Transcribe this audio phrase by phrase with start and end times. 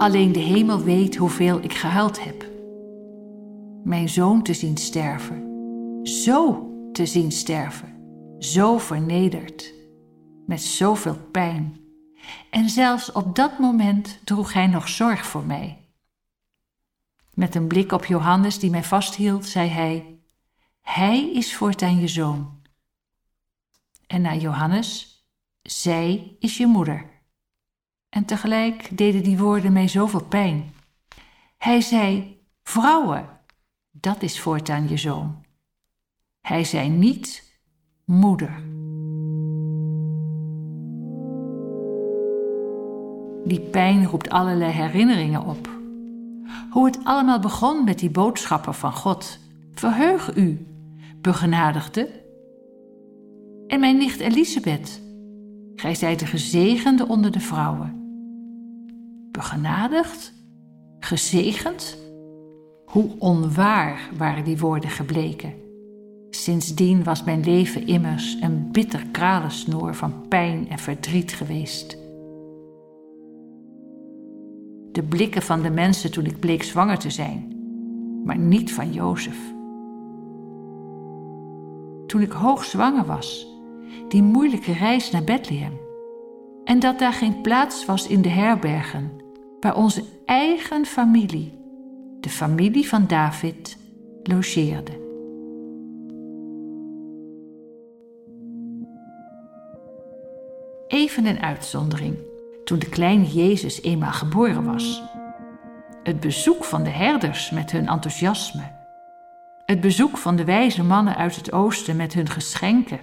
[0.00, 2.48] Alleen de hemel weet hoeveel ik gehuild heb.
[3.84, 5.48] Mijn zoon te zien sterven,
[6.06, 7.96] zo te zien sterven,
[8.38, 9.74] zo vernederd,
[10.46, 11.80] met zoveel pijn.
[12.50, 15.78] En zelfs op dat moment droeg hij nog zorg voor mij.
[17.34, 20.18] Met een blik op Johannes die mij vasthield, zei hij:
[20.80, 22.62] Hij is voortaan je zoon.
[24.06, 25.18] En naar Johannes:
[25.62, 27.09] Zij is je moeder.
[28.10, 30.72] En tegelijk deden die woorden mij zoveel pijn.
[31.58, 33.28] Hij zei: Vrouwen,
[33.90, 35.44] dat is voortaan je zoon.
[36.40, 37.58] Hij zei niet:
[38.04, 38.62] Moeder.
[43.44, 45.68] Die pijn roept allerlei herinneringen op.
[46.70, 49.38] Hoe het allemaal begon met die boodschappen van God.
[49.74, 50.66] Verheug u,
[51.16, 52.10] begenadigde.
[53.66, 55.00] En mijn nicht Elisabeth,
[55.74, 57.99] gij zijt de gezegende onder de vrouwen.
[59.40, 60.32] Begenadigd?
[60.98, 61.98] Gezegend?
[62.84, 65.52] Hoe onwaar waren die woorden gebleken.
[66.30, 71.90] Sindsdien was mijn leven immers een bitter kralensnoer van pijn en verdriet geweest.
[74.92, 77.52] De blikken van de mensen toen ik bleek zwanger te zijn,
[78.24, 79.38] maar niet van Jozef.
[82.06, 83.46] Toen ik hoogzwanger was,
[84.08, 85.78] die moeilijke reis naar Bethlehem,
[86.64, 89.20] en dat daar geen plaats was in de herbergen
[89.60, 91.58] waar onze eigen familie,
[92.20, 93.76] de familie van David,
[94.22, 95.08] logeerde.
[100.86, 102.16] Even een uitzondering,
[102.64, 105.02] toen de kleine Jezus eenmaal geboren was.
[106.02, 108.78] Het bezoek van de herders met hun enthousiasme.
[109.64, 113.00] Het bezoek van de wijze mannen uit het oosten met hun geschenken.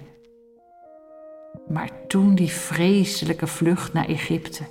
[1.68, 4.62] Maar toen die vreselijke vlucht naar Egypte.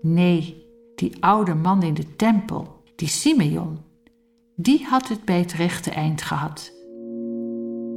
[0.00, 0.67] Nee,
[0.98, 3.78] die oude man in de tempel, die Simeon,
[4.56, 6.72] die had het bij het rechte eind gehad.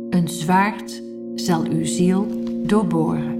[0.09, 1.01] Een zwaard
[1.35, 2.27] zal uw ziel
[2.65, 3.39] doorboren.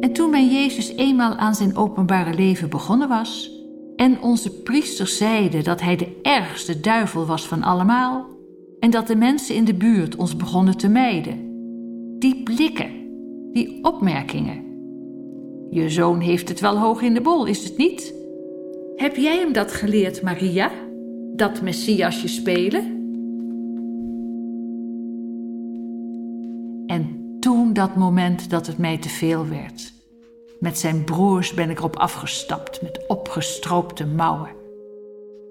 [0.00, 3.60] En toen mijn Jezus eenmaal aan zijn openbare leven begonnen was,
[3.96, 8.26] en onze priesters zeiden dat hij de ergste duivel was van allemaal,
[8.80, 11.50] en dat de mensen in de buurt ons begonnen te mijden,
[12.18, 13.01] die blikken
[13.52, 14.70] die opmerkingen.
[15.70, 18.14] Je zoon heeft het wel hoog in de bol, is het niet?
[18.96, 20.70] Heb jij hem dat geleerd, Maria?
[21.34, 23.00] Dat messiasje spelen?
[26.86, 29.92] En toen dat moment dat het mij te veel werd.
[30.60, 34.50] Met zijn broers ben ik erop afgestapt met opgestroopte mouwen.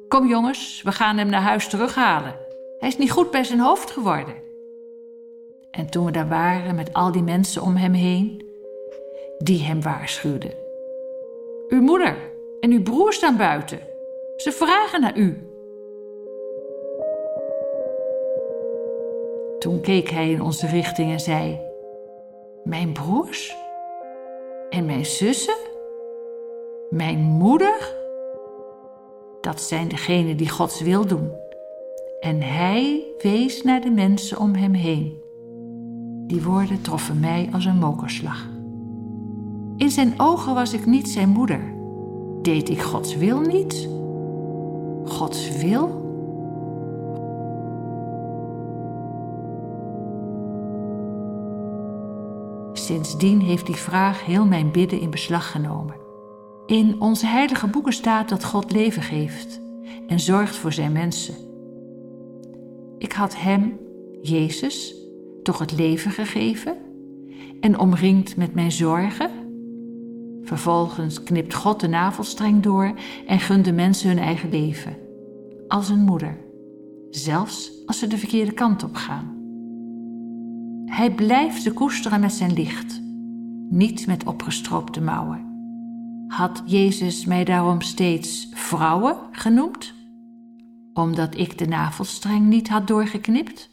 [0.08, 2.36] Kom jongens, we gaan hem naar huis terughalen.
[2.80, 4.34] Hij is niet goed bij zijn hoofd geworden.
[5.72, 8.46] En toen we daar waren met al die mensen om hem heen,
[9.38, 10.52] die hem waarschuwden.
[11.68, 12.18] Uw moeder
[12.60, 13.80] en uw broer staan buiten.
[14.36, 15.38] Ze vragen naar u.
[19.60, 21.60] Toen keek hij in onze richting en zei:
[22.64, 23.56] Mijn broers?
[24.70, 25.58] En mijn zussen?
[26.90, 27.96] Mijn moeder?
[29.42, 31.32] Dat zijn degenen die Gods wil doen.
[32.20, 35.21] En hij wees naar de mensen om hem heen.
[36.32, 38.48] Die woorden troffen mij als een mokerslag.
[39.78, 41.74] In zijn ogen was ik niet zijn moeder.
[42.42, 43.88] Deed ik Gods wil niet?
[45.06, 46.00] Gods wil?
[52.74, 55.96] Sindsdien heeft die vraag heel mijn bidden in beslag genomen.
[56.66, 59.62] In onze heilige boeken staat dat God leven geeft
[60.08, 61.36] en zorgt voor zijn mensen.
[62.98, 63.80] Ik had Hem,
[64.22, 65.01] Jezus,
[65.44, 66.78] toch het leven gegeven
[67.60, 69.30] en omringd met mijn zorgen?
[70.44, 72.94] Vervolgens knipt God de navelstreng door
[73.28, 74.98] en gunt de mensen hun eigen leven,
[75.68, 76.38] als een moeder,
[77.10, 79.40] zelfs als ze de verkeerde kant op gaan.
[80.86, 83.02] Hij blijft ze koesteren met zijn licht,
[83.70, 85.50] niet met opgestroopte mouwen.
[86.28, 89.94] Had Jezus mij daarom steeds vrouwen genoemd?
[90.94, 93.70] Omdat ik de navelstreng niet had doorgeknipt?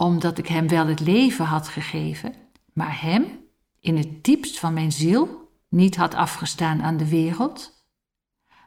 [0.00, 2.34] Omdat ik hem wel het leven had gegeven,
[2.72, 3.48] maar hem
[3.80, 7.84] in het diepst van mijn ziel niet had afgestaan aan de wereld,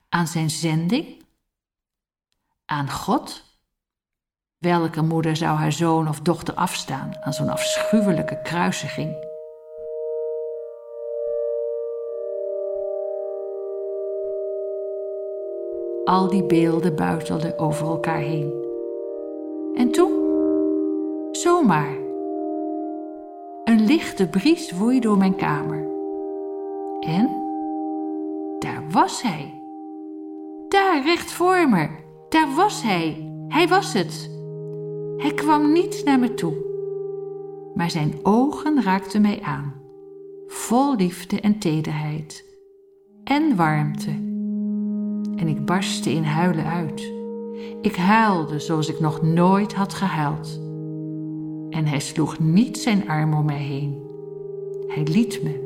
[0.10, 1.26] aan zijn zending,
[2.66, 3.44] aan God.
[4.58, 9.16] Welke moeder zou haar zoon of dochter afstaan aan zo'n afschuwelijke kruisiging?
[16.04, 18.52] Al die beelden buitelden over elkaar heen.
[19.76, 20.23] En toen
[21.36, 21.98] zomaar.
[23.64, 25.88] Een lichte bries woei door mijn kamer.
[27.00, 27.30] En
[28.60, 29.62] daar was hij.
[30.68, 31.88] Daar recht voor me.
[32.30, 33.32] Daar was hij.
[33.48, 34.32] Hij was het.
[35.18, 36.54] Hij kwam niet naar me toe,
[37.76, 39.74] maar zijn ogen raakten mij aan,
[40.48, 42.46] vol liefde en tederheid
[43.24, 44.10] en warmte.
[45.36, 47.12] En ik barstte in huilen uit.
[47.82, 50.73] Ik huilde zoals ik nog nooit had gehuild.
[51.74, 54.02] En hij sloeg niet zijn arm om mij heen.
[54.88, 55.62] Hij liet me.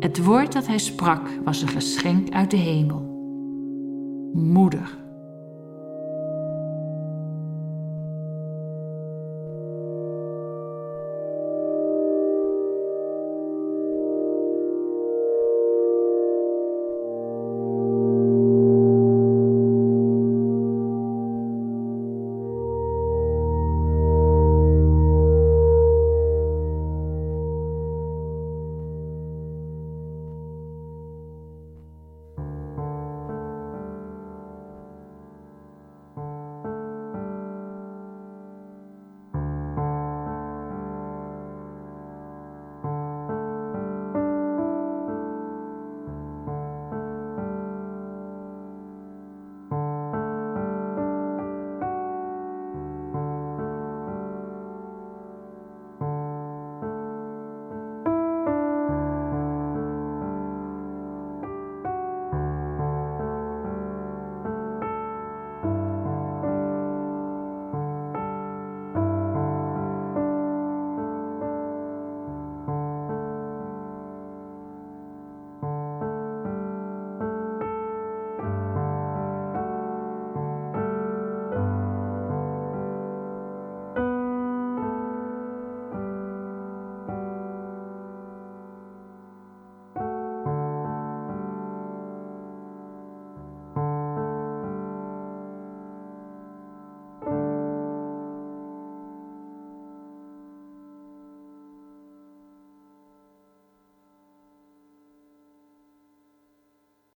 [0.00, 3.02] Het woord dat hij sprak was een geschenk uit de hemel.
[4.32, 5.03] Moeder.